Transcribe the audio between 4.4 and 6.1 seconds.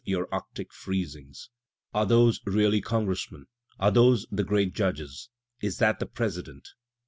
great judges? is that the